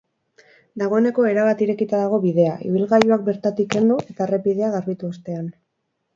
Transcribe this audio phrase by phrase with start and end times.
[0.81, 5.47] Dagoeneko erabat irekita dago bidea, ibilgailuak bertatik kendu eta errepidea garbitu ostean.